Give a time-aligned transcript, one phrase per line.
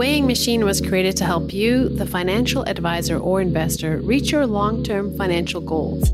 [0.00, 4.82] weighing machine was created to help you, the financial advisor or investor, reach your long
[4.82, 6.10] term financial goals.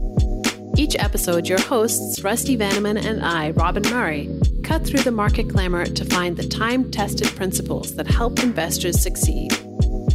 [0.77, 4.29] Each episode, your hosts, Rusty Vanneman and I, Robyn Murray,
[4.65, 9.53] cut through the market glamour to find the time tested principles that help investors succeed.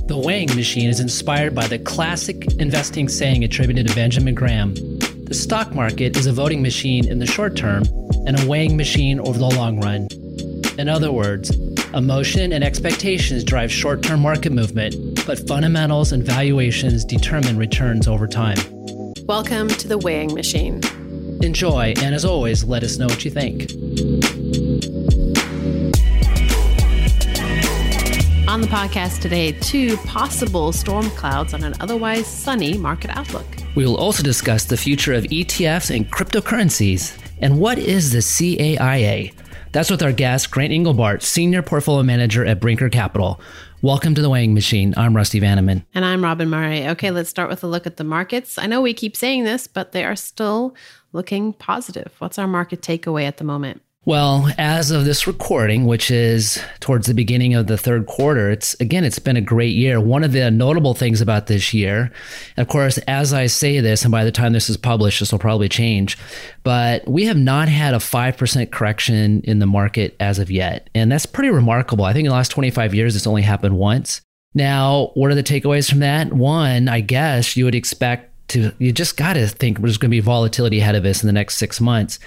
[0.09, 5.33] The weighing machine is inspired by the classic investing saying attributed to Benjamin Graham The
[5.33, 7.83] stock market is a voting machine in the short term
[8.27, 10.09] and a weighing machine over the long run.
[10.77, 11.55] In other words,
[11.93, 18.27] emotion and expectations drive short term market movement, but fundamentals and valuations determine returns over
[18.27, 18.57] time.
[19.25, 20.81] Welcome to the weighing machine.
[21.41, 23.71] Enjoy, and as always, let us know what you think.
[28.47, 33.45] On the podcast today, two possible storm clouds on an otherwise sunny market outlook.
[33.75, 37.17] We will also discuss the future of ETFs and cryptocurrencies.
[37.41, 39.33] And what is the CAIA?
[39.71, 43.39] That's with our guest, Grant Engelbart, Senior Portfolio Manager at Brinker Capital.
[43.81, 44.93] Welcome to the weighing machine.
[44.97, 45.85] I'm Rusty Vanneman.
[45.93, 46.89] And I'm Robyn Murray.
[46.89, 48.57] Okay, let's start with a look at the markets.
[48.57, 50.75] I know we keep saying this, but they are still
[51.13, 52.11] looking positive.
[52.19, 53.81] What's our market takeaway at the moment?
[54.03, 58.73] Well, as of this recording, which is towards the beginning of the third quarter, it's
[58.79, 60.01] again, it's been a great year.
[60.01, 62.11] One of the notable things about this year,
[62.57, 65.37] of course, as I say this, and by the time this is published, this will
[65.37, 66.17] probably change,
[66.63, 70.89] but we have not had a 5% correction in the market as of yet.
[70.95, 72.03] And that's pretty remarkable.
[72.03, 74.21] I think in the last 25 years, it's only happened once.
[74.55, 76.33] Now, what are the takeaways from that?
[76.33, 80.15] One, I guess you would expect to you just got to think there's going to
[80.15, 82.19] be volatility ahead of us in the next six months.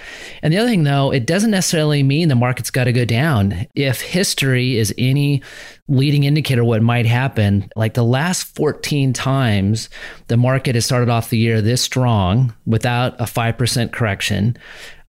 [0.43, 3.67] And the other thing, though, it doesn't necessarily mean the market's got to go down.
[3.75, 5.43] If history is any
[5.89, 9.89] leading indicator what might happen, like the last 14 times
[10.29, 14.57] the market has started off the year this strong without a 5% correction,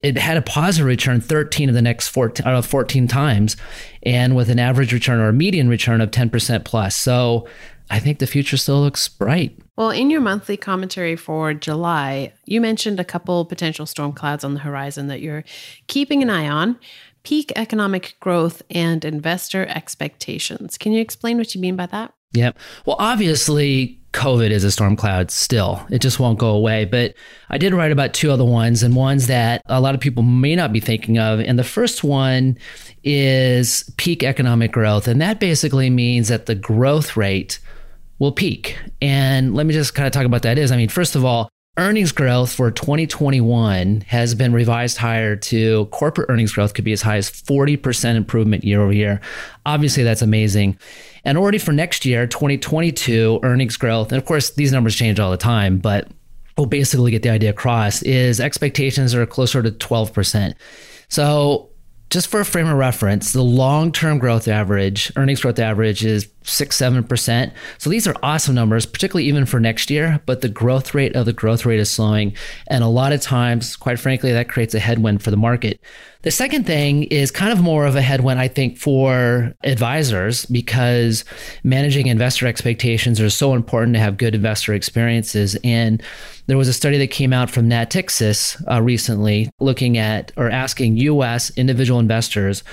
[0.01, 3.57] it had a positive return 13 of the next 14, uh, 14 times
[4.03, 6.95] and with an average return or a median return of 10% plus.
[6.95, 7.47] So
[7.89, 9.57] I think the future still looks bright.
[9.75, 14.53] Well, in your monthly commentary for July, you mentioned a couple potential storm clouds on
[14.53, 15.43] the horizon that you're
[15.87, 16.79] keeping an eye on
[17.23, 20.77] peak economic growth and investor expectations.
[20.77, 22.13] Can you explain what you mean by that?
[22.33, 22.57] Yep.
[22.85, 25.85] Well, obviously, COVID is a storm cloud still.
[25.89, 26.85] It just won't go away.
[26.85, 27.15] But
[27.49, 30.55] I did write about two other ones and ones that a lot of people may
[30.55, 31.39] not be thinking of.
[31.39, 32.57] And the first one
[33.03, 35.07] is peak economic growth.
[35.07, 37.59] And that basically means that the growth rate
[38.19, 38.77] will peak.
[39.01, 40.71] And let me just kind of talk about that is.
[40.71, 46.29] I mean, first of all, earnings growth for 2021 has been revised higher to corporate
[46.29, 49.19] earnings growth could be as high as 40% improvement year over year.
[49.65, 50.77] Obviously, that's amazing.
[51.25, 55.31] And already for next year, 2022 earnings growth, and of course, these numbers change all
[55.31, 56.07] the time, but
[56.57, 60.53] we'll basically get the idea across is expectations are closer to 12%.
[61.09, 61.69] So
[62.09, 66.29] just for a frame of reference, the long term growth average, earnings growth average is
[66.45, 67.53] six, seven percent.
[67.77, 70.21] So these are awesome numbers, particularly even for next year.
[70.25, 72.35] But the growth rate of the growth rate is slowing.
[72.67, 75.79] And a lot of times, quite frankly, that creates a headwind for the market.
[76.25, 81.23] The second thing is kind of more of a headwind, I think, for advisors because
[81.63, 85.55] managing investor expectations are so important to have good investor experiences.
[85.63, 86.01] And
[86.47, 90.97] there was a study that came out from Natixis uh, recently looking at or asking
[90.97, 92.63] US individual investors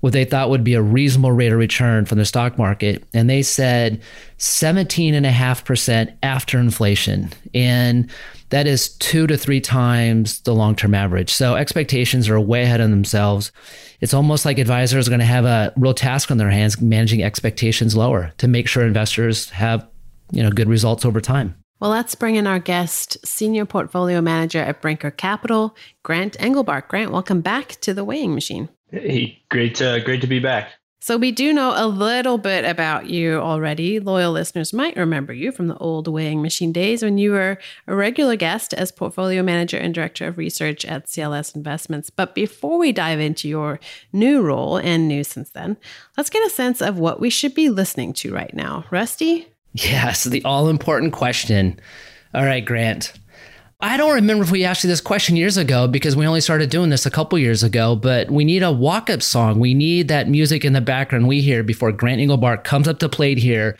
[0.00, 3.04] what they thought would be a reasonable rate of return from the stock market.
[3.12, 4.02] And they said
[4.38, 7.30] 17.5% after inflation.
[7.54, 8.10] And
[8.50, 11.32] that is two to three times the long term average.
[11.32, 13.50] So expectations are way ahead of themselves.
[14.00, 17.22] It's almost like advisors are going to have a real task on their hands managing
[17.22, 19.88] expectations lower to make sure investors have
[20.32, 21.54] you know good results over time.
[21.80, 26.88] Well, let's bring in our guest, Senior Portfolio Manager at Brinker Capital, Grant Engelbart.
[26.88, 28.68] Grant, welcome back to the weighing machine.
[28.90, 30.72] Hey, great, uh, great to be back.
[31.04, 33.98] So, we do know a little bit about you already.
[33.98, 37.58] Loyal listeners might remember you from the old weighing machine days when you were
[37.88, 42.08] a regular guest as portfolio manager and director of research at CLS Investments.
[42.08, 43.80] But before we dive into your
[44.12, 45.76] new role and new since then,
[46.16, 48.84] let's get a sense of what we should be listening to right now.
[48.92, 49.48] Rusty?
[49.72, 51.80] Yes, the all important question.
[52.32, 53.12] All right, Grant.
[53.84, 56.70] I don't remember if we asked you this question years ago because we only started
[56.70, 59.58] doing this a couple years ago, but we need a walk up song.
[59.58, 63.08] We need that music in the background we hear before Grant Engelbart comes up to
[63.08, 63.76] plate here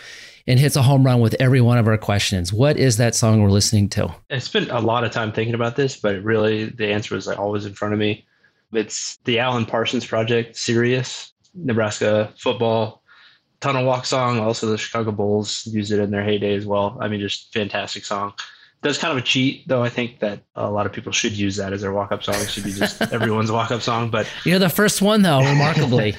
[0.49, 2.52] and hits a home run with every one of our questions.
[2.52, 4.12] What is that song we're listening to?
[4.28, 7.38] I spent a lot of time thinking about this, but really the answer is like
[7.38, 8.26] always in front of me.
[8.72, 13.05] It's the Alan Parsons Project, Sirius, Nebraska football
[13.60, 14.40] tunnel walk song.
[14.40, 16.98] Also, the Chicago Bulls use it in their heyday as well.
[17.00, 18.32] I mean, just fantastic song
[18.82, 19.82] that's kind of a cheat, though.
[19.82, 22.34] I think that a lot of people should use that as their walk-up song.
[22.37, 24.11] It should be just everyone's walk-up song.
[24.11, 26.17] But you're the first one, though, remarkably.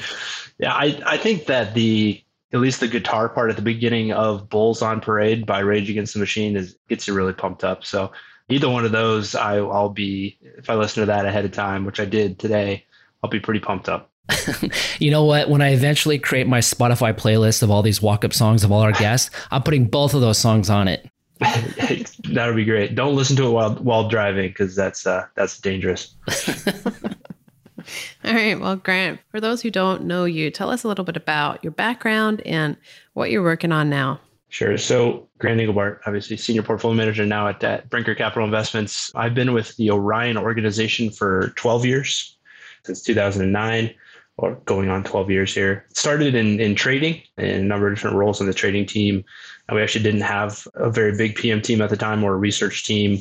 [0.58, 2.24] yeah, I I think that the
[2.54, 6.14] at least the guitar part at the beginning of Bulls on Parade by Rage Against
[6.14, 7.84] the Machine is gets you really pumped up.
[7.84, 8.12] So
[8.50, 11.84] either one of those, I, I'll be if I listen to that ahead of time,
[11.84, 12.86] which I did today,
[13.24, 14.10] I'll be pretty pumped up.
[15.00, 15.50] you know what?
[15.50, 18.80] When I eventually create my Spotify playlist of all these walk up songs of all
[18.82, 21.10] our guests, I'm putting both of those songs on it.
[21.40, 22.96] That would be great.
[22.96, 26.16] Don't listen to it while while driving because that's uh, that's dangerous.
[28.24, 28.60] All right.
[28.60, 31.72] Well, Grant, for those who don't know you, tell us a little bit about your
[31.72, 32.78] background and
[33.14, 34.22] what you're working on now.
[34.50, 34.78] Sure.
[34.78, 39.12] So, Grant Engelbart, obviously senior portfolio manager now at, at Brinker Capital Investments.
[39.16, 42.38] I've been with the Orion organization for 12 years,
[42.86, 43.94] since 2009
[44.38, 45.86] or going on 12 years here.
[45.94, 49.24] Started in, in trading in a number of different roles in the trading team.
[49.68, 52.38] And we actually didn't have a very big PM team at the time or a
[52.38, 53.20] research team.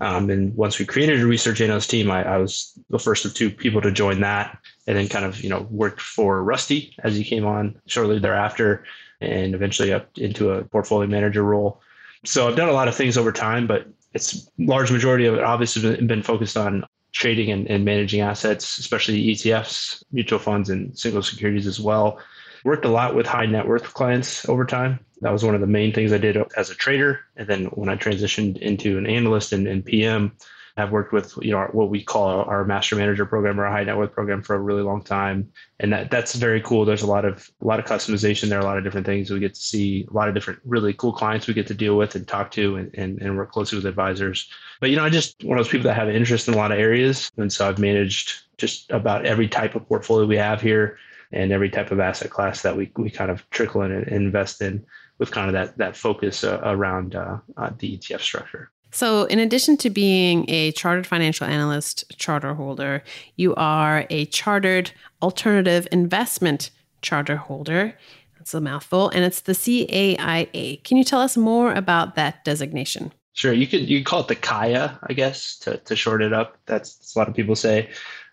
[0.00, 3.34] Um, and once we created a research analyst team, I, I, was the first of
[3.34, 7.16] two people to join that and then kind of, you know, worked for Rusty as
[7.16, 8.84] he came on shortly thereafter
[9.20, 11.82] and eventually up into a portfolio manager role.
[12.24, 15.44] So I've done a lot of things over time, but it's large majority of it
[15.44, 21.22] obviously been focused on trading and, and managing assets, especially ETFs, mutual funds, and single
[21.22, 22.18] securities as well.
[22.64, 25.00] Worked a lot with high net worth clients over time.
[25.20, 27.20] That was one of the main things I did as a trader.
[27.36, 30.32] And then when I transitioned into an analyst and, and PM,
[30.80, 33.84] I've worked with you know what we call our master manager program or a high
[33.84, 36.84] net worth program for a really long time, and that that's very cool.
[36.84, 39.40] There's a lot of a lot of customization there, a lot of different things we
[39.40, 42.14] get to see, a lot of different really cool clients we get to deal with
[42.14, 44.48] and talk to, and and, and work closely with advisors.
[44.80, 46.56] But you know, I just one of those people that have an interest in a
[46.56, 50.60] lot of areas, and so I've managed just about every type of portfolio we have
[50.60, 50.98] here,
[51.32, 54.60] and every type of asset class that we we kind of trickle in and invest
[54.60, 54.84] in
[55.18, 58.70] with kind of that that focus uh, around uh, uh, the ETF structure.
[58.92, 63.04] So, in addition to being a chartered financial analyst charter holder,
[63.36, 64.90] you are a chartered
[65.22, 67.94] alternative investment charter holder.
[68.36, 70.82] That's a mouthful, and it's the CAIA.
[70.82, 73.12] Can you tell us more about that designation?
[73.34, 76.32] Sure, you could you could call it the CAIA, I guess, to, to short it
[76.32, 76.56] up.
[76.66, 77.90] That's, that's a lot of people say,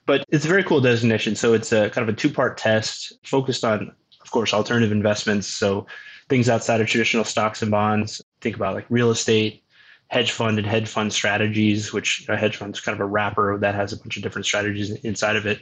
[0.07, 1.35] but it's a very cool designation.
[1.35, 5.45] So it's a kind of a two part test focused on, of course, alternative investments.
[5.45, 5.85] So
[6.29, 8.21] things outside of traditional stocks and bonds.
[8.41, 9.63] Think about like real estate,
[10.07, 13.57] hedge fund and hedge fund strategies, which a hedge fund is kind of a wrapper
[13.59, 15.61] that has a bunch of different strategies inside of it.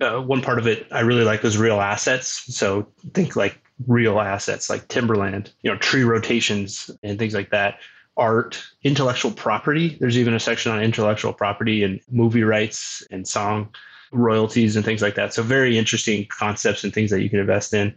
[0.00, 2.44] Uh, one part of it I really like was real assets.
[2.54, 7.80] So think like real assets like timberland, you know, tree rotations and things like that.
[8.20, 9.96] Art, intellectual property.
[9.98, 13.74] There's even a section on intellectual property and movie rights and song
[14.12, 15.34] royalties and things like that.
[15.34, 17.94] So very interesting concepts and things that you can invest in.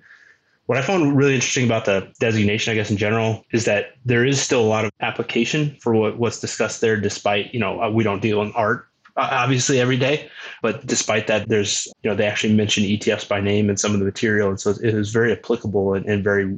[0.68, 4.26] What I found really interesting about the designation, I guess in general, is that there
[4.26, 7.90] is still a lot of application for what, what's discussed there, despite, you know, uh,
[7.90, 8.88] we don't deal in art
[9.18, 10.30] obviously every day.
[10.62, 14.00] But despite that, there's, you know, they actually mention ETFs by name in some of
[14.00, 14.50] the material.
[14.50, 16.58] And so it is very applicable and, and very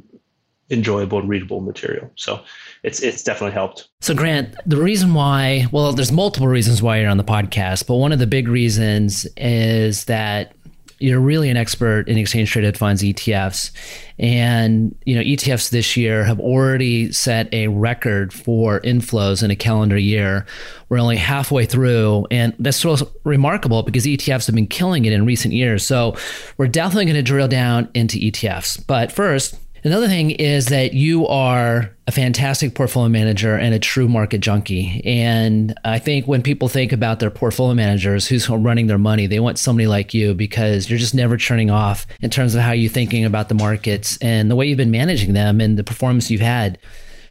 [0.70, 2.10] enjoyable and readable material.
[2.16, 2.40] So
[2.82, 3.88] it's it's definitely helped.
[4.00, 7.96] So Grant, the reason why, well, there's multiple reasons why you're on the podcast, but
[7.96, 10.52] one of the big reasons is that
[10.98, 13.70] you're really an expert in exchange traded funds ETFs
[14.18, 19.56] and you know ETFs this year have already set a record for inflows in a
[19.56, 20.46] calendar year
[20.88, 25.26] we're only halfway through and that's so remarkable because ETFs have been killing it in
[25.26, 26.16] recent years so
[26.56, 31.28] we're definitely going to drill down into ETFs but first Another thing is that you
[31.28, 35.00] are a fantastic portfolio manager and a true market junkie.
[35.04, 39.38] And I think when people think about their portfolio managers who's running their money, they
[39.38, 42.90] want somebody like you because you're just never turning off in terms of how you're
[42.90, 46.40] thinking about the markets and the way you've been managing them and the performance you've
[46.40, 46.78] had.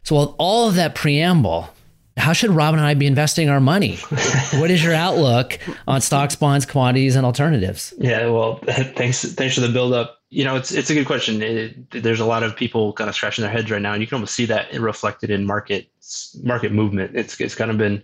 [0.02, 1.68] So, with all of that preamble,
[2.16, 3.96] how should Robyn and I be investing our money?
[4.54, 7.92] what is your outlook on stocks, bonds, commodities, and alternatives?
[7.98, 11.40] Yeah, well, thanks thanks for the build up you know, it's it's a good question.
[11.40, 14.06] It, there's a lot of people kind of scratching their heads right now, and you
[14.06, 15.88] can almost see that reflected in market
[16.42, 17.16] market movement.
[17.16, 18.02] It's it's kind of been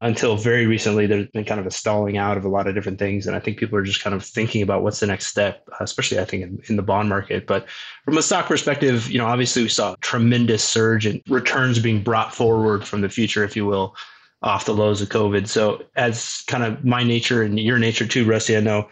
[0.00, 2.98] until very recently there's been kind of a stalling out of a lot of different
[2.98, 5.68] things, and I think people are just kind of thinking about what's the next step,
[5.80, 7.46] especially I think in, in the bond market.
[7.46, 7.68] But
[8.06, 12.02] from a stock perspective, you know, obviously we saw a tremendous surge in returns being
[12.02, 13.94] brought forward from the future, if you will,
[14.42, 15.46] off the lows of COVID.
[15.46, 18.88] So as kind of my nature and your nature too, Rusty, I know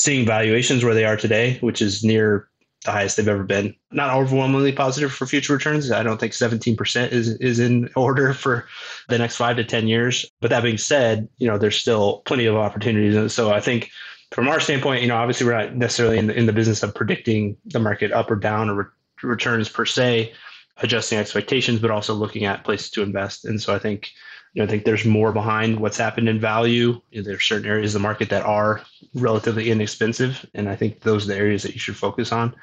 [0.00, 2.48] seeing valuations where they are today, which is near
[2.86, 3.74] the highest they've ever been.
[3.92, 5.92] Not overwhelmingly positive for future returns.
[5.92, 8.66] I don't think 17% is is in order for
[9.10, 10.24] the next five to 10 years.
[10.40, 13.14] But that being said, you know, there's still plenty of opportunities.
[13.14, 13.90] And so I think
[14.32, 16.94] from our standpoint, you know, obviously we're not necessarily in the, in the business of
[16.94, 18.84] predicting the market up or down or re-
[19.22, 20.32] returns per se,
[20.78, 23.44] adjusting expectations, but also looking at places to invest.
[23.44, 24.08] And so I think
[24.52, 27.00] you know, I think there's more behind what's happened in value.
[27.10, 28.82] You know, there are certain areas of the market that are
[29.14, 32.54] relatively inexpensive, and I think those are the areas that you should focus on.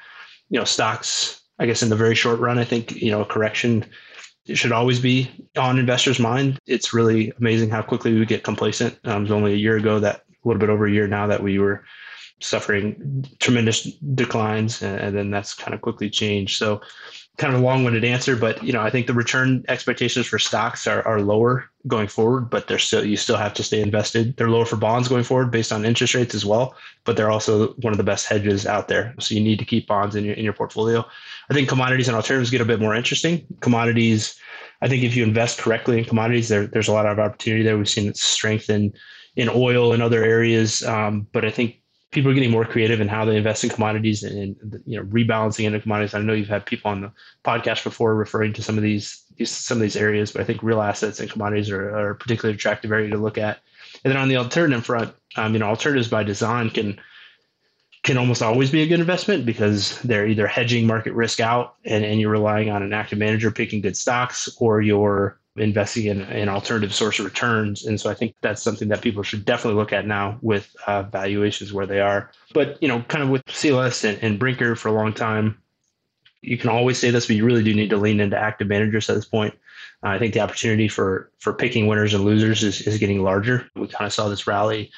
[0.50, 3.26] You know, stocks I guess in the very short run, I think you know a
[3.26, 3.84] correction
[4.54, 6.58] should always be on investors' mind.
[6.66, 8.98] It's really amazing how quickly we get complacent.
[9.04, 11.26] Um, it was only a year ago that a little bit over a year now
[11.26, 11.84] that we were
[12.40, 13.82] suffering tremendous
[14.14, 16.56] declines, and, then that's kind of quickly changed.
[16.56, 16.80] So,
[17.38, 20.88] kind of a long-winded answer, but you know, I think the return expectations for stocks
[20.88, 24.36] are, are lower going forward, but they're still you still have to stay invested.
[24.36, 27.74] They're lower for bonds going forward based on interest rates as well, but they're also
[27.74, 29.14] one of the best hedges out there.
[29.20, 31.06] So you need to keep bonds in your in your portfolio.
[31.48, 33.46] I think commodities and alternatives get a bit more interesting.
[33.60, 34.36] Commodities,
[34.82, 37.78] I think if you invest correctly in commodities, there, there's a lot of opportunity there.
[37.78, 38.92] We've seen strength in
[39.36, 43.08] in oil and other areas, um, but I think people are getting more creative in
[43.08, 46.14] how they invest in commodities and, you know rebalancing into commodities.
[46.14, 47.12] I know you've had people on the
[47.44, 50.80] podcast before referring to some of these, some of these areas, but I think real
[50.80, 53.58] assets and commodities are, are a particularly attractive area to look at.
[54.04, 56.98] And then on the alternative front, um, you know, alternatives by design can
[58.04, 62.04] can almost always be a good investment because they're either hedging market risk out and,
[62.04, 66.48] and you're relying on an active manager picking good stocks or you're investing in an
[66.48, 67.86] alternative source of returns.
[67.86, 71.02] And so I think that's something that people should definitely look at now with uh,
[71.02, 72.30] valuations where they are.
[72.54, 75.60] But, you know, kind of with CLS and, and Brinker for a long time,
[76.42, 79.10] you can always say this, but you really do need to lean into active managers
[79.10, 79.54] at this point.
[80.02, 83.68] Uh, I think the opportunity for for picking winners and losers is, is getting larger.
[83.74, 84.92] We kind of saw this rally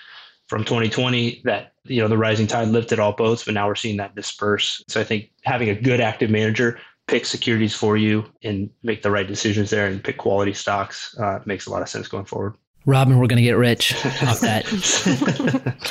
[0.46, 3.96] from 2020 that you know the rising tide lifted all boats, but now we're seeing
[3.96, 4.84] that disperse.
[4.88, 6.78] So I think having a good active manager
[7.10, 11.40] pick securities for you and make the right decisions there and pick quality stocks uh,
[11.44, 12.54] makes a lot of sense going forward.
[12.86, 14.64] Robyn, we're going to get rich off that.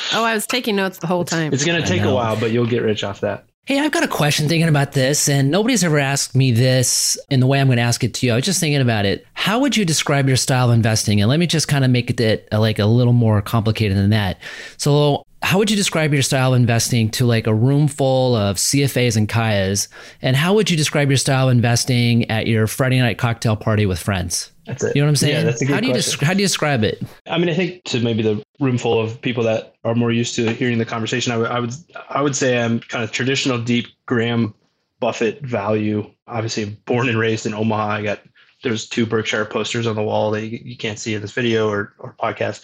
[0.13, 1.53] oh, I was taking notes the whole time.
[1.53, 3.45] It's going to take a while, but you'll get rich off that.
[3.65, 7.39] Hey, I've got a question thinking about this, and nobody's ever asked me this in
[7.39, 8.31] the way I'm going to ask it to you.
[8.31, 9.27] I was just thinking about it.
[9.33, 11.21] How would you describe your style of investing?
[11.21, 14.39] And let me just kind of make it like a little more complicated than that.
[14.77, 18.57] So, how would you describe your style of investing to like a room full of
[18.57, 19.87] CFAs and CAIAs?
[20.21, 23.85] And how would you describe your style of investing at your Friday night cocktail party
[23.85, 24.51] with friends?
[24.65, 24.95] That's it.
[24.95, 25.33] You know what I'm saying?
[25.33, 26.25] Yeah, that's a good how do you question.
[26.25, 27.01] how do you describe it?
[27.27, 30.35] I mean, I think to maybe the room full of people that are more used
[30.35, 31.73] to hearing the conversation, I would I would
[32.09, 34.53] I would say I'm kind of traditional deep Graham
[34.99, 36.09] Buffett value.
[36.27, 37.87] Obviously, born and raised in Omaha.
[37.87, 38.19] I got
[38.61, 41.69] there's two Berkshire posters on the wall that you, you can't see in this video
[41.69, 42.63] or or podcast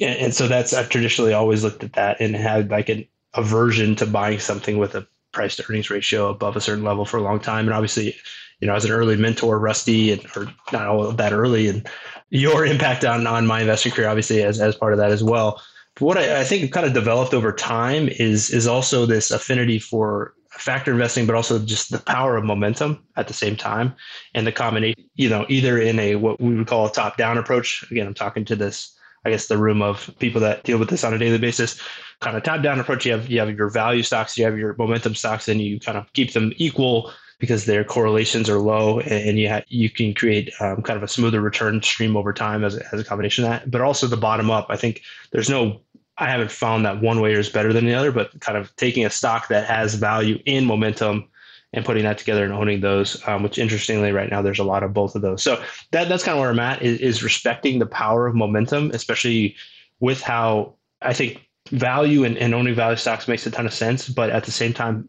[0.00, 4.06] and, so that's I've traditionally always looked at that and had like an aversion to
[4.06, 7.38] buying something with a price to earnings ratio above a certain level for a long
[7.38, 7.66] time.
[7.66, 8.16] And obviously,
[8.60, 11.86] you know, as an early mentor, Rusty, and or not all that early, and
[12.30, 15.62] your impact on on my investing career, obviously, as as part of that as well.
[15.94, 19.78] But what I, I think kind of developed over time is is also this affinity
[19.78, 23.94] for factor investing, but also just the power of momentum at the same time,
[24.34, 25.04] and the combination.
[25.14, 27.84] You know, either in a what we would call a top down approach.
[27.90, 31.04] Again, I'm talking to this I guess the room of people that deal with this
[31.04, 31.80] on a daily basis.
[32.20, 33.06] Kind of top down approach.
[33.06, 35.98] You have you have your value stocks, you have your momentum stocks, and you kind
[35.98, 40.52] of keep them equal because their correlations are low, and you ha- you can create
[40.60, 43.70] um, kind of a smoother return stream over time as, as a combination of that.
[43.70, 44.66] But also the bottom up.
[44.68, 45.80] I think there's no
[46.20, 49.06] I haven't found that one way is better than the other, but kind of taking
[49.06, 51.26] a stock that has value in momentum
[51.72, 54.82] and putting that together and owning those, um, which interestingly right now there's a lot
[54.82, 55.42] of both of those.
[55.42, 55.62] So
[55.92, 59.56] that that's kind of where I'm at is, is respecting the power of momentum, especially
[60.00, 64.08] with how I think value and, and owning value stocks makes a ton of sense.
[64.08, 65.08] But at the same time,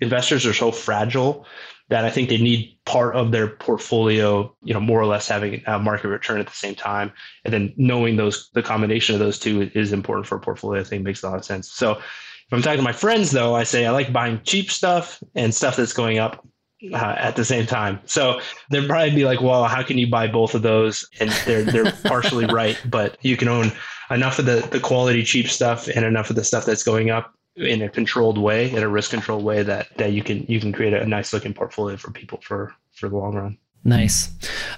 [0.00, 1.46] investors are so fragile
[1.88, 5.62] that I think they need part of their portfolio, you know, more or less having
[5.66, 7.10] a market return at the same time.
[7.44, 10.82] And then knowing those, the combination of those two is important for a portfolio.
[10.82, 11.70] I think makes a lot of sense.
[11.72, 12.00] So
[12.48, 15.54] if I'm talking to my friends, though, I say I like buying cheap stuff and
[15.54, 16.46] stuff that's going up
[16.92, 18.00] uh, at the same time.
[18.06, 18.40] So
[18.70, 21.92] they'd probably be like, "Well, how can you buy both of those?" And they're they're
[22.04, 23.70] partially right, but you can own
[24.10, 27.34] enough of the the quality cheap stuff and enough of the stuff that's going up
[27.56, 30.72] in a controlled way, in a risk controlled way that that you can you can
[30.72, 33.58] create a nice looking portfolio for people for for the long run.
[33.84, 34.30] Nice.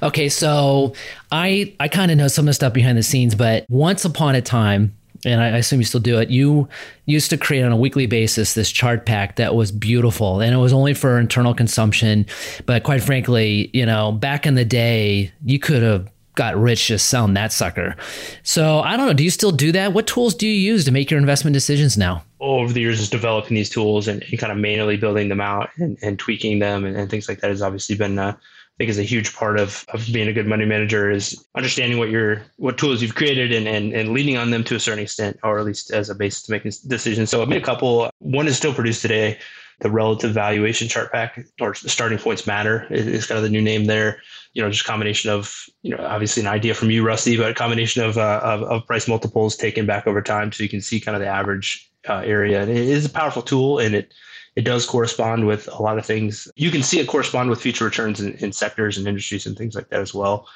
[0.03, 0.95] Okay, so
[1.31, 4.35] I I kind of know some of the stuff behind the scenes, but once upon
[4.35, 6.31] a time, and I assume you still do it.
[6.31, 6.69] You
[7.07, 10.59] used to create on a weekly basis this chart pack that was beautiful, and it
[10.59, 12.27] was only for internal consumption.
[12.67, 17.09] But quite frankly, you know, back in the day, you could have got rich just
[17.09, 17.97] selling that sucker.
[18.43, 19.13] So I don't know.
[19.13, 19.93] Do you still do that?
[19.93, 22.25] What tools do you use to make your investment decisions now?
[22.41, 25.69] Over the years, is developing these tools and, and, kind of manually building them out
[25.77, 28.35] and, and tweaking them and, and, things like that has obviously been uh,
[28.81, 32.09] think is a huge part of, of being a good money manager is understanding what
[32.09, 35.39] your what tools you've created and, and and leaning on them to a certain extent,
[35.43, 37.29] or at least as a basis to make decisions.
[37.29, 38.09] So I've made a couple.
[38.21, 39.39] One is still produced today.
[39.81, 43.85] The relative valuation chart pack or starting points matter is, kind of the new name
[43.85, 44.23] there.
[44.55, 47.55] You know, just combination of you know obviously an idea from you, Rusty, but a
[47.55, 51.01] combination of uh, of, of price multiples taken back over time, so you can see
[51.01, 52.63] kind of the average uh, area.
[52.63, 54.15] And it is a powerful tool, and it
[54.57, 56.49] it does correspond with a lot of things.
[56.57, 59.75] You can see it correspond with future returns in, in sectors and industries and things
[59.75, 60.49] like that as well.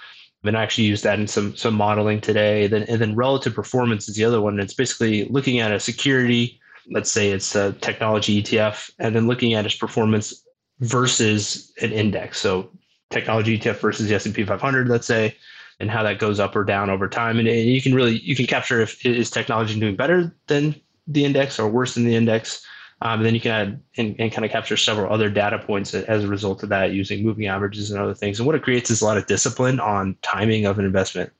[0.42, 2.66] And I actually use that in some some modeling today.
[2.66, 4.60] Then and then relative performance is the other one.
[4.60, 6.60] It's basically looking at a security,
[6.90, 10.44] let's say it's a technology ETF, and then looking at its performance
[10.80, 12.40] versus an index.
[12.40, 12.70] So
[13.10, 15.36] technology ETF versus the S&P 500, let's say,
[15.80, 17.38] and how that goes up or down over time.
[17.38, 20.74] And you can really you can capture if is technology doing better than
[21.06, 22.66] the index or worse than the index.
[23.04, 26.24] Um, then you can add and, and, kind of capture several other data points as
[26.24, 28.40] a result of that using moving averages and other things.
[28.40, 31.30] And what it creates is a lot of discipline on timing of an investment,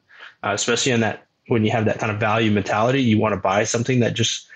[0.43, 3.41] uh, especially in that when you have that kind of value mentality, you want to
[3.41, 4.47] buy something that just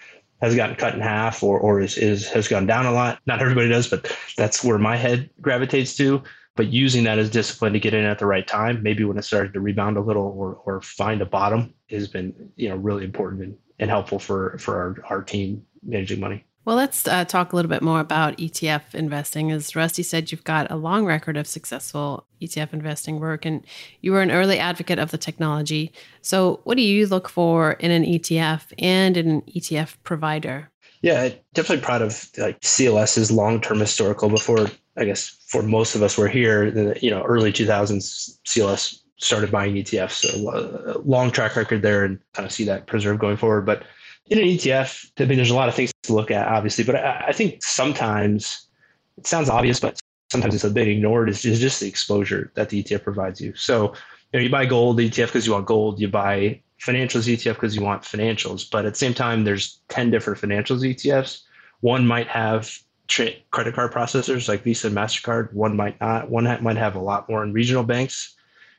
[0.43, 3.21] has gotten cut in half or, or is, is has gone down a lot.
[3.27, 6.23] Not everybody does, but that's where my head gravitates to.
[6.57, 9.23] But using that as discipline to get in at the right time, maybe when it
[9.23, 13.05] started to rebound a little or, or find a bottom, has been you know really
[13.05, 16.45] important and, and helpful for for our, our team managing money.
[16.69, 19.51] Well, let's uh, talk a little bit more about ETF investing.
[19.51, 23.65] As Rusty said, you've got a long record of successful ETF investing work, and
[24.03, 25.91] you were an early advocate of the technology.
[26.21, 30.69] So, what do you look for in an ETF and in an ETF provider?
[31.01, 34.29] Yeah, definitely proud of like CLS's long-term historical.
[34.29, 34.67] Before,
[34.99, 39.51] I guess, for most of us were here, the you know early 2000s, CLS started
[39.51, 40.11] buying ETFs.
[40.11, 43.65] So, uh, long track record there, and kind of see that preserved going forward.
[43.65, 43.85] But
[44.31, 46.97] in an ETF, I mean, there's a lot of things to look at, obviously, but
[46.97, 48.69] I, I think sometimes
[49.17, 49.99] it sounds obvious, but
[50.31, 51.29] sometimes it's a bit ignored.
[51.29, 53.55] Is just, the exposure that the ETF provides you.
[53.55, 53.95] So,
[54.33, 56.01] you know, you buy gold ETF because you want gold.
[56.01, 58.71] You buy financials ETF because you want financials.
[58.71, 61.43] But at the same time, there's 10 different financials ETFs.
[61.81, 62.71] One might have
[63.07, 65.53] tra- credit card processors like Visa and MasterCard.
[65.55, 66.31] One might not.
[66.31, 68.37] One might have a lot more in regional banks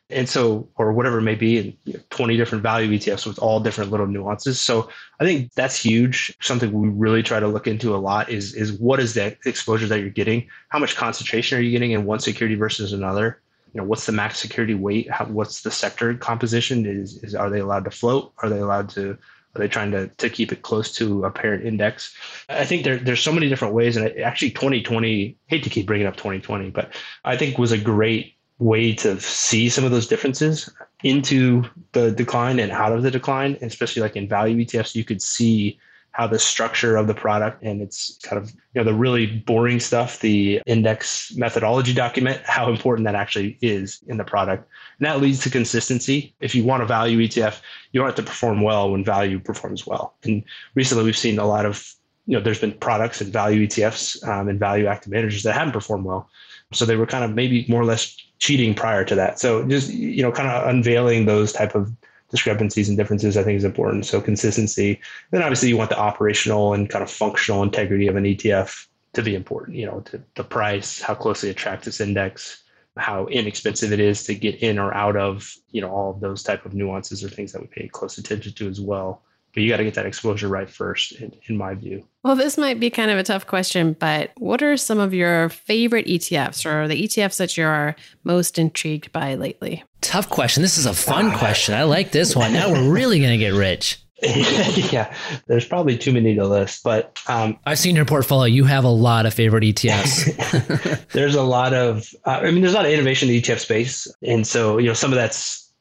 [0.10, 3.38] and so or whatever it may be and you know, 20 different value etfs with
[3.40, 4.60] all different little nuances.
[4.60, 4.90] So
[5.20, 6.36] i think that's huge.
[6.42, 9.88] Something we really try to look into a lot is is what is that exposure
[9.88, 10.48] that you're getting?
[10.70, 13.42] How much concentration are you getting in one security versus another?
[13.74, 15.10] You know what's the max security weight?
[15.12, 16.86] How, what's the sector composition?
[16.86, 18.34] Is, is are they allowed to float?
[18.40, 19.18] Are they allowed to
[19.56, 22.16] are they trying to, to keep it close to a parent index?
[22.50, 23.98] I think there, there's so many different ways.
[23.98, 26.94] And actually, 2020, hate to keep bringing up 2020, but
[27.26, 30.70] I think was a great way to see some of those differences
[31.04, 35.22] into the decline and out of the decline, especially like in value ETFs, you could
[35.22, 35.80] see
[36.12, 39.80] how the structure of the product and it's kind of you know the really boring
[39.80, 44.68] stuff the index methodology document how important that actually is in the product.
[44.98, 46.34] And that leads to consistency.
[46.42, 49.86] If you want a value etf you want it to perform well when value performs
[49.86, 50.16] well.
[50.24, 50.44] And
[50.76, 51.94] recently we've seen a lot of
[52.26, 55.74] you know there's been products and value etfs um, and value active managers that haven't
[55.74, 56.28] performed well.
[56.74, 59.40] So they were kind of maybe more or less cheating prior to that.
[59.40, 61.92] So just you know, kind of unveiling those type of
[62.30, 64.06] discrepancies and differences, I think is important.
[64.06, 65.00] So consistency.
[65.32, 69.22] Then obviously you want the operational and kind of functional integrity of an ETF to
[69.22, 69.78] be important.
[69.78, 72.64] You know, to the price, how closely it tracks its index,
[72.98, 75.54] how inexpensive it is to get in or out of.
[75.72, 78.54] You know, all of those type of nuances are things that we pay close attention
[78.54, 81.74] to as well but you got to get that exposure right first, in, in, my
[81.74, 82.06] view.
[82.24, 85.50] Well, this might be kind of a tough question, but what are some of your
[85.50, 89.84] favorite ETFs or the ETFs that you're most intrigued by lately?
[90.02, 90.62] Tough question.
[90.62, 91.74] This is a fun question.
[91.74, 92.54] I like this one.
[92.54, 94.04] Now we're really going to get rich.
[94.22, 95.14] yeah,
[95.48, 98.54] there's probably too many to list, but um, I've seen your portfolio.
[98.54, 101.08] You have a lot of favorite ETFs.
[101.14, 103.60] there's a lot of, uh, I mean, there's a lot of innovation in the ETF
[103.60, 105.72] space, and so you know some of that's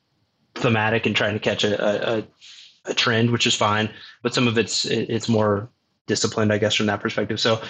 [0.55, 2.25] thematic and trying to catch a, a, a
[2.95, 3.91] trend, which is fine.
[4.23, 5.69] But some of it's it's more
[6.07, 7.39] disciplined, I guess, from that perspective.
[7.39, 7.61] So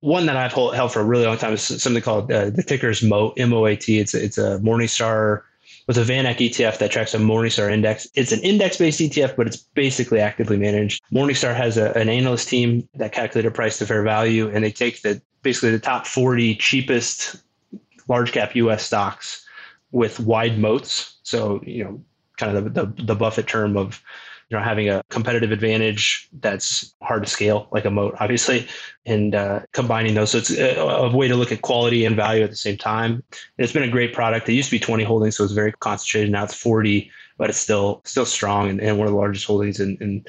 [0.00, 2.88] one that I've held for a really long time is something called uh, the ticker
[2.88, 3.34] is MOAT.
[3.36, 5.42] It's, it's a Morningstar,
[5.88, 8.06] with a VanEck ETF that tracks a Morningstar index.
[8.14, 11.02] It's an index-based ETF, but it's basically actively managed.
[11.10, 14.70] Morningstar has a, an analyst team that calculate a price to fair value, and they
[14.70, 17.42] take the basically the top 40 cheapest
[18.06, 19.46] large cap US stocks
[19.90, 21.16] with wide moats.
[21.22, 22.04] So, you know,
[22.36, 24.02] kind of the, the, the Buffett term of
[24.50, 28.66] you know having a competitive advantage that's hard to scale like a moat obviously
[29.06, 32.42] and uh, combining those so it's a, a, way to look at quality and value
[32.42, 33.22] at the same time and
[33.58, 36.30] it's been a great product it used to be 20 holdings so it's very concentrated
[36.30, 39.80] now it's 40 but it's still still strong and, and one of the largest holdings
[39.80, 40.24] in, in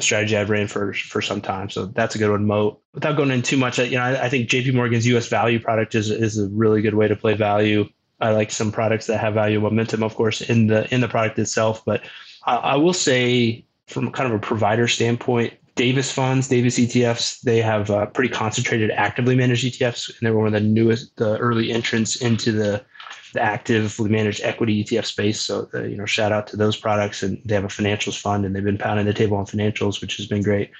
[0.00, 1.70] strategy I've ran for for some time.
[1.70, 2.46] So that's a good one.
[2.46, 2.80] Moat.
[2.94, 5.94] Without going into too much, you know, I, I think JP Morgan's US value product
[5.94, 7.88] is is a really good way to play value.
[8.20, 11.38] I like some products that have value momentum, of course, in the in the product
[11.38, 11.84] itself.
[11.84, 12.02] But
[12.46, 17.90] I, will say, from kind of a provider standpoint, Davis funds, Davis ETFs, they have
[17.90, 22.16] uh, pretty concentrated, actively managed ETFs, and they're one of the newest, the early entrants
[22.16, 22.84] into the
[23.32, 25.40] the actively managed equity ETF space.
[25.40, 28.44] So, uh, you know, shout out to those products, and they have a financials fund,
[28.44, 30.70] and they've been pounding the table on financials, which has been great.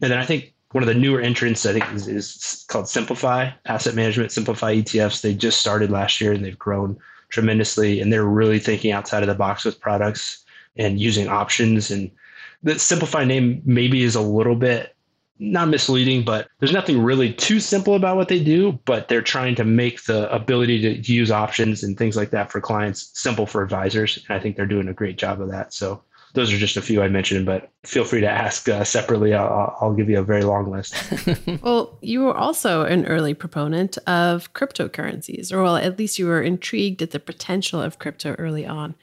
[0.00, 3.50] And then I think one of the newer entrants, I think, is, is called Simplify
[3.66, 4.30] Asset Management.
[4.30, 5.22] Simplify ETFs.
[5.22, 6.96] They just started last year and they've grown
[7.30, 10.43] tremendously, and they're really thinking outside of the box with products
[10.76, 11.90] and using options.
[11.90, 12.10] And
[12.62, 14.94] the Simplify name maybe is a little bit
[15.40, 18.78] not misleading, but there's nothing really too simple about what they do.
[18.84, 22.60] But they're trying to make the ability to use options and things like that for
[22.60, 24.24] clients simple for advisors.
[24.28, 25.74] And I think they're doing a great job of that.
[25.74, 26.02] So
[26.34, 29.34] those are just a few I mentioned, but feel free to ask uh, separately.
[29.34, 30.94] I'll, I'll, give you a very long list.
[31.62, 36.42] well, you were also an early proponent of cryptocurrencies, or well, at least you were
[36.42, 38.96] intrigued at the potential of crypto early on.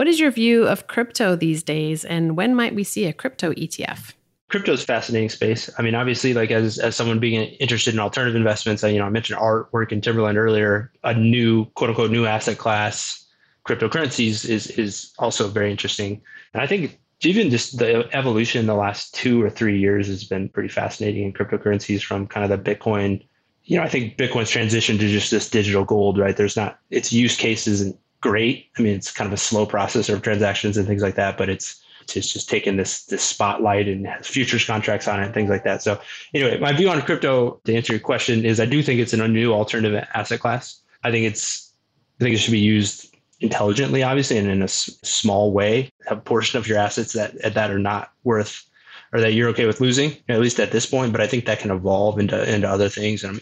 [0.00, 3.52] What is your view of crypto these days, and when might we see a crypto
[3.52, 4.14] ETF?
[4.48, 5.68] crypto is fascinating space.
[5.76, 9.04] I mean, obviously, like as as someone being interested in alternative investments, I, you know,
[9.04, 10.90] I mentioned artwork in Timberland earlier.
[11.04, 13.26] A new quote unquote new asset class,
[13.68, 16.22] cryptocurrencies is is also very interesting.
[16.54, 20.24] And I think even just the evolution in the last two or three years has
[20.24, 23.22] been pretty fascinating in cryptocurrencies from kind of the Bitcoin.
[23.64, 26.38] You know, I think Bitcoin's transition to just this digital gold, right?
[26.38, 28.66] There's not its use cases and great.
[28.78, 31.48] I mean, it's kind of a slow processor of transactions and things like that, but
[31.48, 31.82] it's
[32.16, 35.64] it's just taken this this spotlight and has futures contracts on it and things like
[35.64, 35.82] that.
[35.82, 36.00] So
[36.34, 39.28] anyway, my view on crypto to answer your question is I do think it's a
[39.28, 40.80] new alternative asset class.
[41.04, 41.72] I think it's
[42.20, 45.90] I think it should be used intelligently, obviously, and in a s- small way.
[46.08, 48.66] A portion of your assets that that are not worth
[49.12, 51.12] or that you're okay with losing, at least at this point.
[51.12, 53.24] But I think that can evolve into into other things.
[53.24, 53.40] And I'm,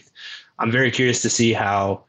[0.59, 2.05] I'm very curious to see how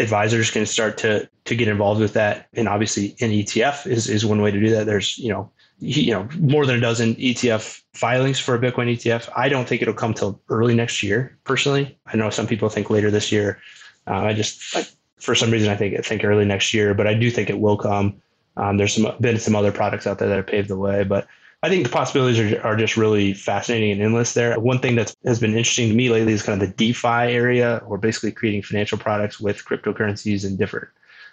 [0.00, 2.48] advisors can start to to get involved with that.
[2.54, 4.86] And obviously, an ETF is is one way to do that.
[4.86, 9.30] There's you know you know more than a dozen ETF filings for a Bitcoin ETF.
[9.36, 11.38] I don't think it'll come till early next year.
[11.44, 13.60] Personally, I know some people think later this year.
[14.06, 14.86] Uh, I just I,
[15.18, 17.60] for some reason I think I think early next year, but I do think it
[17.60, 18.20] will come.
[18.56, 21.26] Um, there's some been some other products out there that have paved the way, but
[21.62, 24.58] I think the possibilities are, are just really fascinating and endless there.
[24.58, 27.82] One thing that has been interesting to me lately is kind of the DeFi area,
[27.86, 30.88] or basically creating financial products with cryptocurrencies and different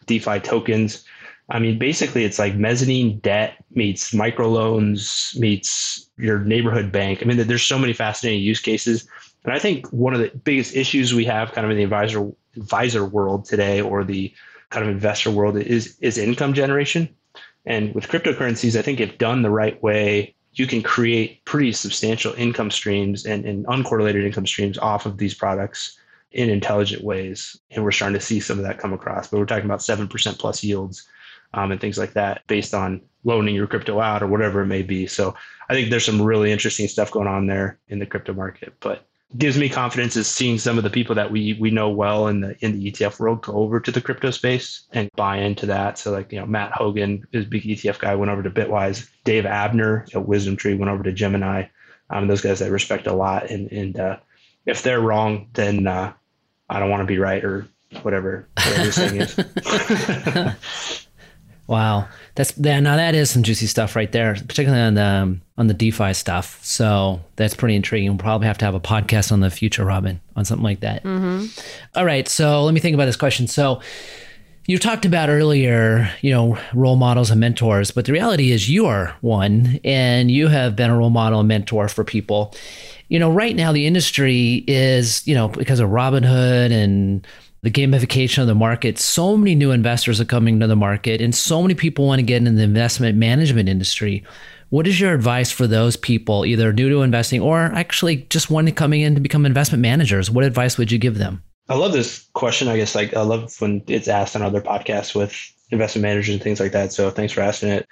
[0.06, 1.06] DeFi tokens.
[1.50, 7.20] I mean, basically, it's like mezzanine debt meets microloans meets your neighborhood bank.
[7.22, 9.08] I mean, there's so many fascinating use cases.
[9.46, 12.30] And I think one of the biggest issues we have kind of in the advisor
[12.58, 14.34] advisor world today or the
[14.72, 17.08] kind of investor world is is income generation.
[17.68, 22.34] And with cryptocurrencies, I think if done the right way, you can create pretty substantial
[22.34, 26.00] income streams and, and uncorrelated income streams off of these products
[26.32, 27.60] in intelligent ways.
[27.70, 29.28] And we're starting to see some of that come across.
[29.28, 31.08] But we're talking about 7% plus yields
[31.54, 34.82] um, and things like that based on loaning your crypto out or whatever it may
[34.82, 35.06] be.
[35.06, 35.36] So
[35.70, 38.76] I think there's some really interesting stuff going on there in the crypto market.
[38.80, 42.28] But gives me confidence is seeing some of the people that we we know well
[42.28, 45.66] in the in the ETF world go over to the crypto space and buy into
[45.66, 45.98] that.
[45.98, 49.10] So like you know Matt Hougan is big ETF guy went over to Bitwise.
[49.26, 51.66] Dave Abner at Wisdom Tree went over to Gemini.
[52.10, 53.50] Um, those guys I respect a lot.
[53.50, 54.18] And and uh,
[54.66, 56.14] if they're wrong, then uh,
[56.70, 57.68] I don't want to be right or
[58.04, 60.98] whatever, whatever this thing is.
[61.68, 62.80] Wow, that's that.
[62.80, 66.14] Now that is some juicy stuff right there, particularly on the um, on the DeFi
[66.14, 66.64] stuff.
[66.64, 68.10] So that's pretty intriguing.
[68.10, 71.04] We'll probably have to have a podcast on the future, Robyn, on something like that.
[71.04, 71.48] Mm-hmm.
[71.96, 73.48] All right, so let me think about this question.
[73.48, 73.82] So
[74.66, 78.86] you talked about earlier, you know, role models and mentors, but the reality is you
[78.86, 82.54] are one, and you have been a role model and mentor for people.
[83.10, 87.26] You know, right now the industry is, you know, because of Robinhood and
[87.68, 88.98] the gamification of the market.
[88.98, 92.24] So many new investors are coming to the market, and so many people want to
[92.24, 94.24] get into the investment management industry.
[94.70, 98.74] What is your advice for those people, either new to investing or actually just wanting
[98.74, 100.32] to coming in to become investment managers?
[100.32, 101.44] What advice would you give them?
[101.68, 102.70] I love this question.
[102.70, 105.36] I guess like I love when it's asked on other podcasts with
[105.70, 106.94] investment managers and things like that.
[106.94, 107.88] So thanks for asking it.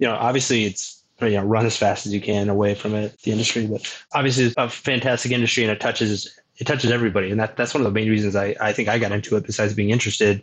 [0.00, 3.18] You know, obviously it's you know run as fast as you can away from it,
[3.22, 7.30] the industry, but obviously it's a fantastic industry and it touches it touches everybody.
[7.30, 9.44] And that, that's one of the main reasons I, I think I got into it
[9.44, 10.42] besides being interested,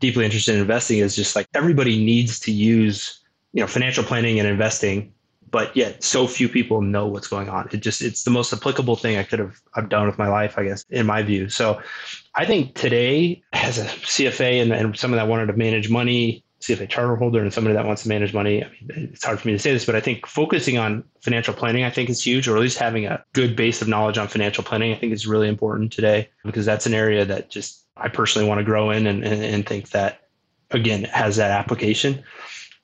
[0.00, 3.20] deeply interested in investing is just like everybody needs to use,
[3.52, 5.12] you know, financial planning and investing,
[5.50, 7.68] but yet so few people know what's going on.
[7.70, 10.58] It just, it's the most applicable thing I could have I've done with my life,
[10.58, 11.48] I guess, in my view.
[11.48, 11.80] So
[12.34, 16.88] I think today as a CFA and, and someone that wanted to manage money, CFA
[16.88, 18.64] charter holder and somebody that wants to manage money.
[18.64, 21.52] I mean, it's hard for me to say this, but I think focusing on financial
[21.52, 24.28] planning, I think is huge, or at least having a good base of knowledge on
[24.28, 28.08] financial planning, I think is really important today because that's an area that just I
[28.08, 30.22] personally want to grow in and, and, and think that
[30.70, 32.22] again has that application.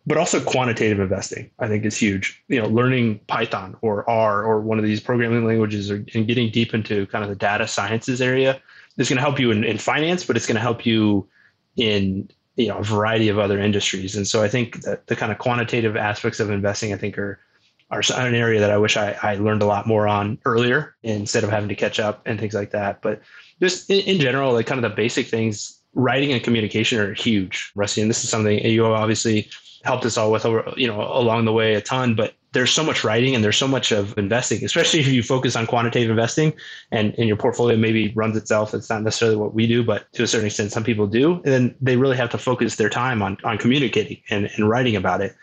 [0.07, 2.43] But also quantitative investing, I think is huge.
[2.49, 6.51] You know, learning Python or R or one of these programming languages or, and getting
[6.51, 8.61] deep into kind of the data sciences area
[8.99, 11.29] is going to help you in, in finance, but it's going to help you
[11.77, 15.33] in you know a variety of other industries and so i think that the kind
[15.33, 17.41] of quantitative aspects of investing i think are
[17.91, 21.43] are an area that I wish I, I learned a lot more on earlier instead
[21.43, 23.03] of having to catch up and things like that.
[23.03, 23.21] But
[23.61, 27.73] just in, in general, like kind of the basic things, writing and communication are huge,
[27.75, 28.01] Rusty.
[28.01, 29.51] And this is something you obviously
[29.83, 32.83] helped us all with over, you know, along the way a ton, but there's so
[32.83, 36.53] much writing and there's so much of investing, especially if you focus on quantitative investing
[36.91, 38.75] and, and your portfolio maybe runs itself.
[38.75, 41.35] It's not necessarily what we do, but to a certain extent, some people do.
[41.35, 44.97] And then they really have to focus their time on, on communicating and, and writing
[44.97, 45.37] about it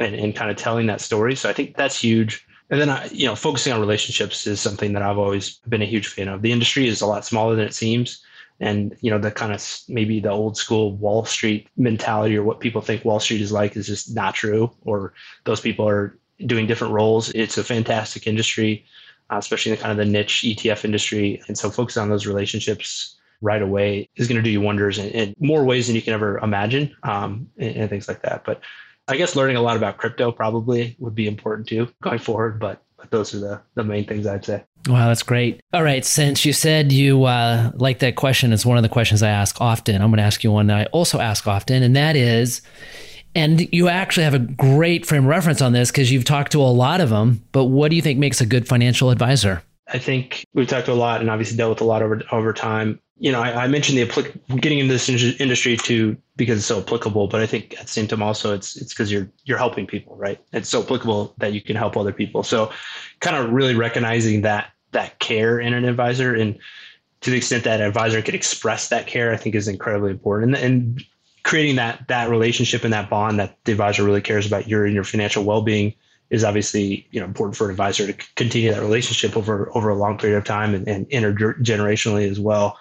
[0.00, 1.36] and, and kind of telling that story.
[1.36, 2.44] So I think that's huge.
[2.70, 5.86] And then, I, you know, focusing on relationships is something that I've always been a
[5.86, 6.42] huge fan of.
[6.42, 8.22] The industry is a lot smaller than it seems.
[8.60, 12.58] And, you know, the kind of maybe the old school Wall Street mentality or what
[12.58, 16.66] people think Wall Street is like is just not true, or those people are doing
[16.66, 17.30] different roles.
[17.30, 18.84] It's a fantastic industry,
[19.30, 21.42] uh, especially in the kind of the niche ETF industry.
[21.48, 25.08] And so focus on those relationships right away is going to do you wonders in,
[25.10, 28.44] in, more ways than you can ever imagine um, and, and things like that.
[28.44, 28.60] But
[29.06, 32.82] I guess learning a lot about crypto probably would be important too going forward, but,
[32.96, 34.64] but those are the, the main things I'd say.
[34.86, 35.60] Wow, that's great.
[35.72, 39.22] All right, since you said you uh, like that question, it's one of the questions
[39.22, 39.96] I ask often.
[39.96, 42.62] I'm going to ask you one that I also ask often, and that is,
[43.34, 46.64] and you actually have a great frame reference on this because you've talked to a
[46.64, 47.42] lot of them.
[47.52, 49.62] But what do you think makes a good financial advisor?
[49.90, 52.52] I think we've talked to a lot and obviously dealt with a lot over over
[52.52, 56.78] time you know, I, I mentioned the getting into this industry to because it's so
[56.80, 59.86] applicable, but I think at the same time also it's it's because you're you're helping
[59.86, 60.40] people, right?
[60.52, 62.42] It's so applicable that you can help other people.
[62.42, 62.70] So,
[63.20, 66.58] kind of really recognizing that that care in an advisor and
[67.20, 70.54] to the extent that an advisor could express that care, I think is incredibly important.
[70.54, 71.04] And, and
[71.48, 74.94] creating that that relationship and that bond that the advisor really cares about your and
[74.94, 75.94] your financial well being
[76.28, 79.94] is obviously you know important for an advisor to continue that relationship over over a
[79.94, 82.78] long period of time and, and intergenerationally as well.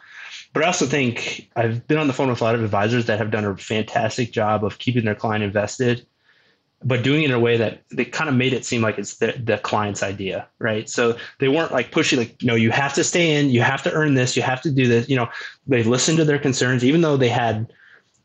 [0.52, 3.20] But I also think I've been on the phone with a lot of advisors that
[3.20, 6.06] have done a fantastic job of keeping their client invested,
[6.84, 9.16] but doing it in a way that they kind of made it seem like it's
[9.16, 10.90] the, the client's idea, right?
[10.90, 13.94] So they weren't like pushing, like, no, you have to stay in, you have to
[13.94, 15.08] earn this, you have to do this.
[15.08, 15.30] You know,
[15.68, 17.72] they listened to their concerns, even though they had,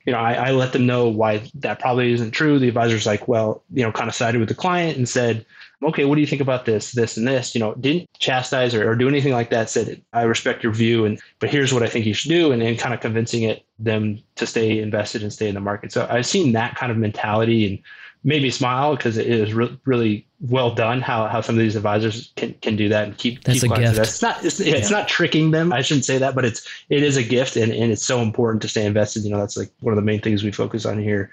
[0.04, 2.58] you know, I, I let them know why that probably isn't true.
[2.58, 5.46] The advisor's like, well, you know, kind of sided with the client and said,
[5.82, 7.54] okay, what do you think about this, this, and this?
[7.54, 9.70] You know, didn't chastise or, or do anything like that.
[9.70, 12.62] Said, I respect your view, and but here's what I think you should do, and
[12.62, 15.92] then kind of convincing it them to stay invested and stay in the market.
[15.92, 17.78] So I've seen that kind of mentality and
[18.24, 21.76] made me smile because it is re- really well done how, how some of these
[21.76, 23.98] advisors can, can do that and keep that's keep a gift.
[23.98, 24.76] It's not it's, yeah.
[24.76, 25.72] it's not tricking them.
[25.72, 28.62] I shouldn't say that, but it's it is a gift and, and it's so important
[28.62, 29.24] to stay invested.
[29.24, 31.32] You know, that's like one of the main things we focus on here,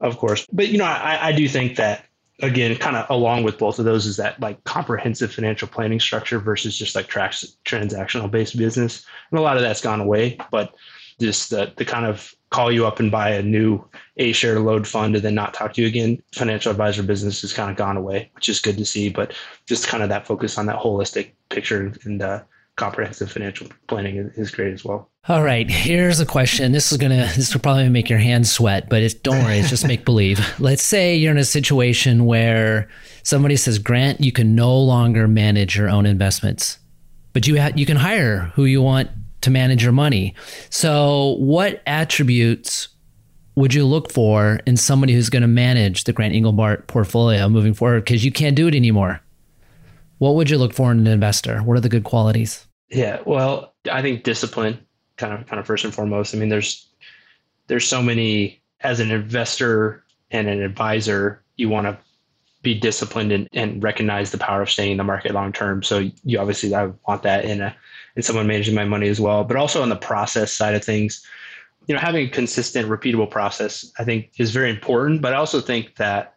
[0.00, 0.46] of course.
[0.52, 2.06] But you know, I, I do think that
[2.42, 6.38] again, kind of along with both of those is that like comprehensive financial planning structure
[6.38, 9.04] versus just like transactional based business.
[9.30, 10.74] And a lot of that's gone away, but
[11.20, 13.82] just the, the kind of call you up and buy a new
[14.16, 16.22] A share load fund and then not talk to you again.
[16.34, 19.32] Financial advisor business has kind of gone away, which is good to see, but
[19.66, 22.42] just kind of that focus on that holistic picture and uh,
[22.76, 25.08] comprehensive financial planning is great as well.
[25.28, 26.72] All right, here's a question.
[26.72, 29.68] This is gonna this will probably make your hands sweat, but it's don't worry, it's
[29.68, 30.40] just make believe.
[30.58, 32.88] Let's say you're in a situation where
[33.22, 36.78] somebody says, Grant, you can no longer manage your own investments,
[37.34, 39.10] but you ha- you can hire who you want
[39.40, 40.34] to manage your money.
[40.70, 42.88] So, what attributes
[43.56, 47.74] would you look for in somebody who's going to manage the Grant Engelbart portfolio moving
[47.74, 48.04] forward?
[48.04, 49.20] Because you can't do it anymore.
[50.18, 51.60] What would you look for in an investor?
[51.60, 52.66] What are the good qualities?
[52.90, 54.78] Yeah, well, I think discipline,
[55.16, 56.34] kind of, kind of first and foremost.
[56.34, 56.86] I mean, there's
[57.68, 61.98] there's so many as an investor and an advisor, you want to
[62.62, 65.82] be disciplined and, and recognize the power of staying in the market long term.
[65.82, 67.74] So you obviously I want that in a
[68.16, 71.24] in someone managing my money as well, but also on the process side of things.
[71.86, 75.22] You know, having a consistent, repeatable process, I think, is very important.
[75.22, 76.34] But I also think that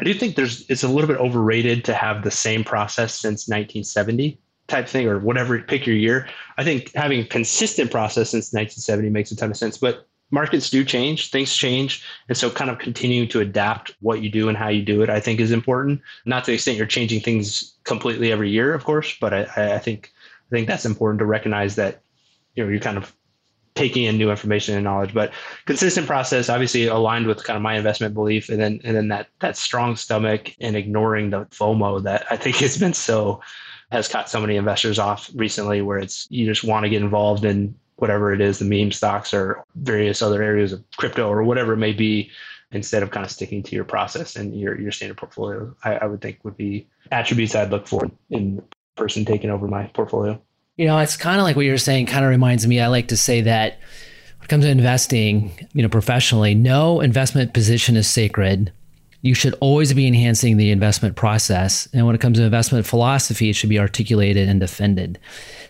[0.00, 3.48] I do think there's it's a little bit overrated to have the same process since
[3.48, 6.28] 1970 type thing or whatever pick your year
[6.58, 10.70] i think having a consistent process since 1970 makes a ton of sense but markets
[10.70, 14.58] do change things change and so kind of continuing to adapt what you do and
[14.58, 16.00] how you do it i think is important.
[16.24, 19.42] Not to the extent you're changing things completely every year of course but i,
[19.74, 20.12] I think
[20.50, 22.02] i think that's important to recognize that
[22.54, 23.14] you know you're kind of
[23.74, 25.32] taking in new information and knowledge but
[25.64, 29.28] consistent process obviously aligned with kind of my investment belief and then and then that
[29.38, 33.40] that strong stomach and ignoring the fomo that i think has been so
[33.90, 37.44] has caught so many investors off recently where it's you just want to get involved
[37.44, 41.74] in whatever it is the meme stocks or various other areas of crypto or whatever
[41.74, 42.30] it may be
[42.70, 46.06] instead of kind of sticking to your process and your your standard portfolio i, I
[46.06, 48.64] would think would be attributes i'd look for in the
[48.96, 50.40] person taking over my portfolio.
[50.76, 53.08] You know it's kind of like what you're saying kind of reminds me i like
[53.08, 53.80] to say that
[54.38, 58.72] when it comes to investing you know professionally no investment position is sacred
[59.20, 61.88] you should always be enhancing the investment process.
[61.92, 65.18] And when it comes to investment philosophy, it should be articulated and defended.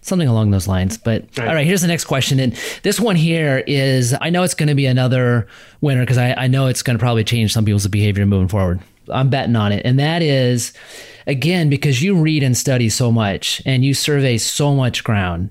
[0.03, 0.99] Something along those lines.
[0.99, 1.49] But right.
[1.49, 2.39] all right, here's the next question.
[2.41, 5.47] And this one here is I know it's going to be another
[5.81, 8.81] winner because I, I know it's going to probably change some people's behavior moving forward.
[9.11, 9.87] I'm betting on it.
[9.87, 10.75] And that is,
[11.27, 15.51] again, because you read and study so much and you survey so much ground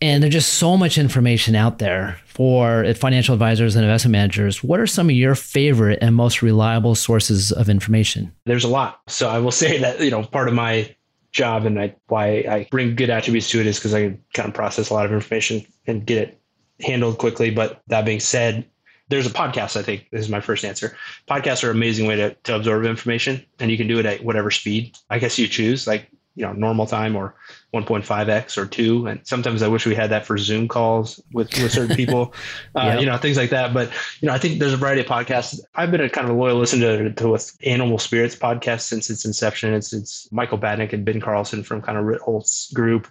[0.00, 4.64] and there's just so much information out there for financial advisors and investment managers.
[4.64, 8.32] What are some of your favorite and most reliable sources of information?
[8.46, 9.00] There's a lot.
[9.08, 10.94] So I will say that, you know, part of my
[11.32, 14.48] job and I, why I bring good attributes to it is because I can kind
[14.48, 16.40] of process a lot of information and get it
[16.80, 17.50] handled quickly.
[17.50, 18.66] But that being said,
[19.08, 20.96] there's a podcast, I think this is my first answer.
[21.28, 24.24] Podcasts are an amazing way to, to absorb information and you can do it at
[24.24, 24.96] whatever speed.
[25.10, 25.86] I guess you choose.
[25.86, 26.08] Like
[26.40, 27.34] you know normal time or
[27.74, 31.70] 1.5x or 2 and sometimes i wish we had that for zoom calls with, with
[31.70, 32.32] certain people
[32.74, 33.00] uh, yep.
[33.00, 33.74] you know things like that.
[33.74, 35.60] But you know i think there's a variety of podcasts.
[35.74, 39.10] I've been a kind of a loyal listener to, to with animal spirits podcast since
[39.10, 39.74] its inception.
[39.74, 43.06] It's it's michael batnick and ben carlson from kind of Ritholtz group.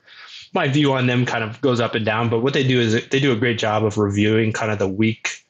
[0.54, 2.94] My view on them kind of goes up and down but what they do is
[3.10, 5.46] they do a great job of reviewing kind of the week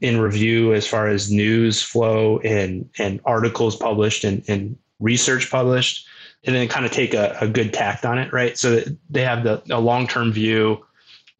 [0.00, 6.06] in review as far as news flow and and articles published and, and research published
[6.46, 8.56] and then kind of take a, a good tact on it, right?
[8.56, 10.84] So that they have the a long term view.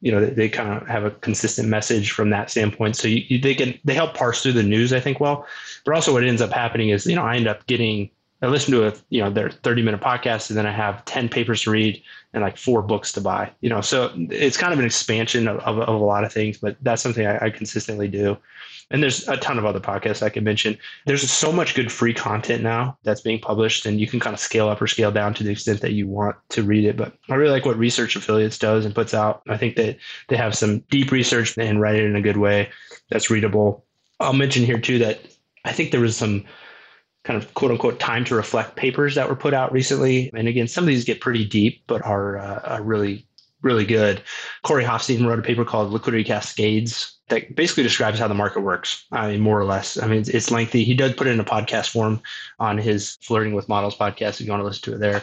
[0.03, 2.97] You know, they kind of have a consistent message from that standpoint.
[2.97, 5.47] So you, they can they help parse through the news, I think, well.
[5.85, 8.11] But also, what ends up happening is, you know, I end up getting
[8.43, 11.29] I listen to a you know their 30 minute podcast and then I have 10
[11.29, 12.03] papers to read
[12.35, 13.51] and like four books to buy.
[13.61, 16.59] You know, so it's kind of an expansion of, of, of a lot of things,
[16.59, 18.37] but that's something I, I consistently do.
[18.91, 20.79] And there's a ton of other podcasts I could mention.
[21.07, 24.39] There's so much good free content now that's being published, and you can kind of
[24.39, 26.97] scale up or scale down to the extent that you want to read it.
[26.97, 29.43] But I really like what Research Affiliates does and puts out.
[29.49, 32.71] I think that they have some deep research and write it in a good way
[33.11, 33.85] that's readable.
[34.21, 35.21] I'll mention here too that
[35.65, 36.45] I think there was some
[37.25, 40.31] kind of quote unquote time to reflect papers that were put out recently.
[40.33, 43.26] And again, some of these get pretty deep, but are, uh, are really,
[43.63, 44.23] really good.
[44.63, 49.05] Corey Hoffstein wrote a paper called Liquidity Cascades that basically describes how the market works.
[49.13, 50.01] I mean, more or less.
[50.01, 50.85] I mean, it's, it's lengthy.
[50.85, 52.21] He does put it in a podcast form
[52.61, 55.23] on his Flirting with Models podcast if you want to listen to it there.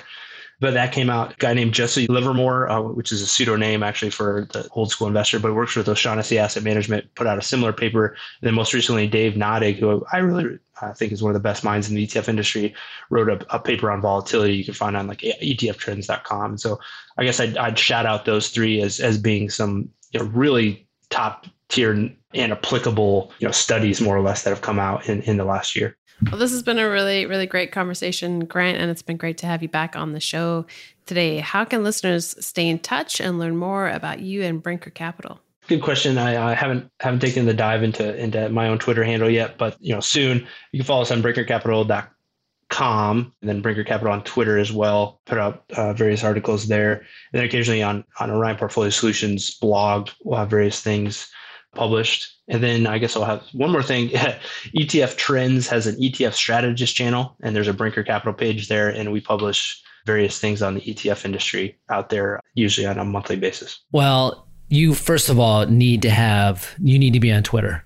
[0.63, 1.34] But that came out.
[1.34, 4.91] A guy named Jesse Livermore, uh, which is a pseudo name actually for the old
[4.91, 8.06] school investor, but works with O'Shaughnessy Asset Management, put out a similar paper.
[8.06, 11.45] And then most recently, Dave Nadig, who I really I think is one of the
[11.45, 12.73] best minds in the ETF industry,
[13.10, 16.58] wrote a, a paper on volatility you can find on like ETFtrends.com.
[16.58, 16.80] So
[17.17, 20.88] I guess I'd, I'd shout out those three as as being some you know, really
[21.10, 25.23] top tier and applicable you know studies more or less that have come out in,
[25.23, 25.97] in the last year.
[26.31, 29.45] Well, this has been a really, really great conversation, Grant, and it's been great to
[29.45, 30.65] have you back on the show
[31.05, 31.39] today.
[31.39, 35.39] How can listeners stay in touch and learn more about you and Brinker Capital?
[35.67, 36.17] Good question.
[36.17, 39.77] I, I haven't haven't taken the dive into into my own Twitter handle yet, but
[39.79, 44.57] you know soon you can follow us on brinkercapital.com and then Brinker Capital on Twitter
[44.57, 45.21] as well.
[45.25, 50.09] Put out uh, various articles there, and then occasionally on on Orion Portfolio Solutions blog,
[50.23, 51.29] we'll have various things
[51.75, 52.29] published.
[52.47, 54.09] And then I guess I'll have one more thing.
[54.75, 59.12] ETF Trends has an ETF strategist channel, and there's a Brinker Capital page there, and
[59.12, 63.79] we publish various things on the ETF industry out there, usually on a monthly basis.
[63.91, 67.86] Well, you first of all need to have you need to be on Twitter.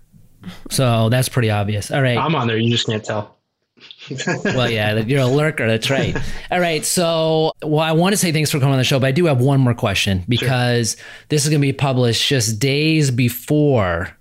[0.70, 1.92] So that's pretty obvious.
[1.92, 2.18] All right.
[2.18, 2.58] I'm on there.
[2.58, 3.37] You just can't tell.
[4.44, 5.68] Well, yeah, you're a lurker.
[5.68, 6.16] That's right.
[6.52, 6.86] All right.
[6.86, 9.26] So, well, I want to say thanks for coming on the show, but I do
[9.26, 11.06] have one more question because sure.
[11.30, 14.16] this is going to be published just days before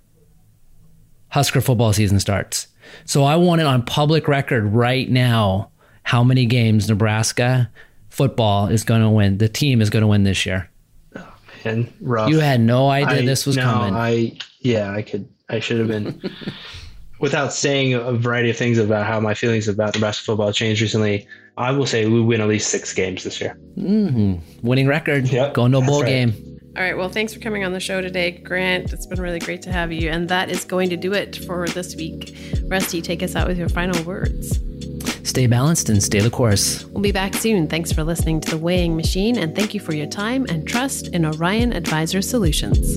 [1.29, 2.67] Husker football season starts.
[3.05, 5.71] So, I want it on public record right now
[6.03, 7.69] how many games Nebraska
[8.09, 9.37] football is going to win.
[9.37, 10.69] The team is going to win this year.
[11.15, 11.33] Oh,
[11.65, 12.29] man, rough.
[12.29, 13.93] You had no idea I, this was no, coming.
[13.93, 16.21] I, yeah, I could, I should have been.
[17.19, 21.27] without saying a variety of things about how my feelings about Nebraska football changed recently,
[21.57, 23.57] I will say we win at least six games this year.
[23.77, 24.65] Mm-hmm.
[24.67, 25.27] Winning record.
[25.27, 25.53] Yep.
[25.53, 26.09] Going to a bowl right.
[26.09, 26.59] game.
[26.75, 26.95] All right.
[26.95, 28.93] Well, thanks for coming on the show today, Grant.
[28.93, 30.09] It's been really great to have you.
[30.09, 32.37] And that is going to do it for this week.
[32.65, 34.59] Rusty, take us out with your final words.
[35.27, 36.85] Stay balanced and stay the course.
[36.85, 37.67] We'll be back soon.
[37.67, 41.09] Thanks for listening to The Weighing Machine, and thank you for your time and trust
[41.09, 42.95] in Orion Advisor Solutions.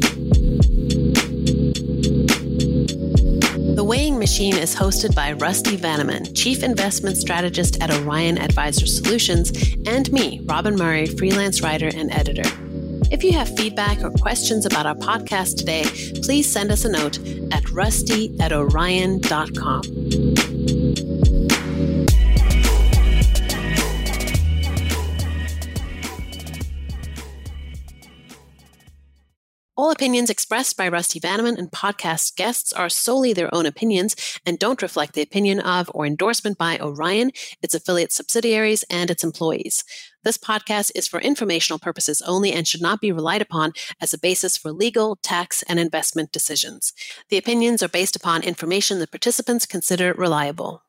[4.31, 9.51] Machine is hosted by Rusty Vanneman, Chief Investment Strategist at Orion Advisor Solutions,
[9.87, 12.49] and me, Robyn Murray, freelance writer and editor.
[13.11, 15.83] If you have feedback or questions about our podcast today,
[16.22, 17.18] please send us a note
[17.53, 19.83] at rusty at orion.com.
[29.91, 34.14] All opinions expressed by Rusty Vanneman and podcast guests are solely their own opinions
[34.47, 39.24] and don't reflect the opinion of or endorsement by Orion, its affiliate subsidiaries, and its
[39.24, 39.82] employees.
[40.22, 44.18] This podcast is for informational purposes only and should not be relied upon as a
[44.18, 46.93] basis for legal, tax, and investment decisions.
[47.28, 50.84] The opinions are based upon information the participants consider reliable.